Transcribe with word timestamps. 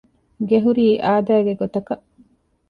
ގެ 0.49 0.57
ހުރީ 0.63 0.85
އާދައިގެ 1.05 1.53
ގޮތަކަށް 1.61 2.03